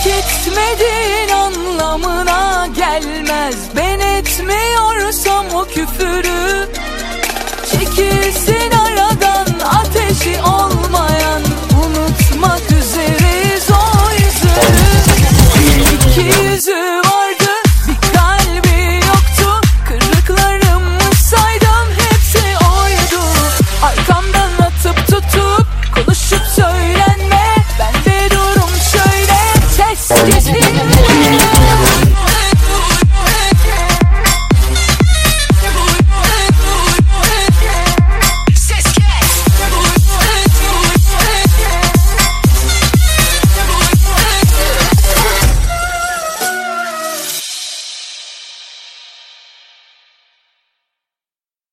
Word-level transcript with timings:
Hak 0.00 0.06
etmedin 0.06 1.28
anlamına 1.28 2.66
gelmez. 2.76 3.54
Ben 3.76 4.00
etmiyorsam 4.00 5.46
o 5.54 5.64
küfürü 5.64 6.68